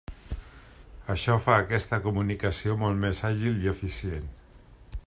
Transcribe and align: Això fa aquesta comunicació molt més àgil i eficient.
Això 1.15 1.35
fa 1.47 1.57
aquesta 1.65 2.01
comunicació 2.07 2.79
molt 2.85 3.01
més 3.05 3.23
àgil 3.33 3.63
i 3.67 3.73
eficient. 3.75 4.27